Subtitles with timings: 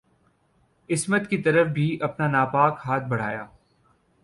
[0.89, 3.45] عصمت کی طرف بھی اپنا ناپاک ہاتھ بڑھایا